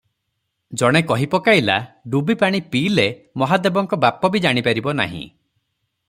ଜଣେ 0.81 1.01
କହିପକାଇଲା, 1.09 1.75
ଡୁବିପାଣି 2.15 2.61
ପିଇଲେ 2.75 3.05
ମହାଦେବଙ୍କ 3.43 4.01
ବାପ 4.07 4.31
ବି 4.37 4.43
ଜାଣିପାରିବ 4.47 4.95
ନାହିଁ। 5.01 5.25